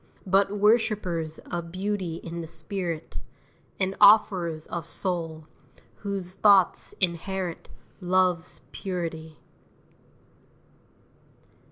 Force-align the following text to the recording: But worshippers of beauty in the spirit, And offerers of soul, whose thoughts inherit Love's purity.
But 0.25 0.57
worshippers 0.57 1.37
of 1.51 1.71
beauty 1.71 2.15
in 2.15 2.41
the 2.41 2.47
spirit, 2.47 3.17
And 3.79 3.95
offerers 4.01 4.65
of 4.65 4.83
soul, 4.83 5.45
whose 5.97 6.33
thoughts 6.35 6.95
inherit 6.99 7.69
Love's 7.99 8.61
purity. 8.71 9.37